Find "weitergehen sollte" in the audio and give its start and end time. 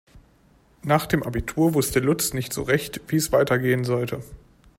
3.31-4.23